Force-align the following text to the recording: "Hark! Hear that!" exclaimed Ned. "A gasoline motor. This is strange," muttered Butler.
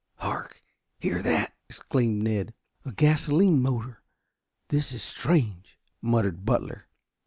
"Hark! 0.15 0.63
Hear 0.99 1.21
that!" 1.21 1.53
exclaimed 1.69 2.23
Ned. 2.23 2.55
"A 2.85 2.91
gasoline 2.91 3.61
motor. 3.61 4.01
This 4.69 4.93
is 4.93 5.03
strange," 5.03 5.77
muttered 6.01 6.43
Butler. 6.43 6.87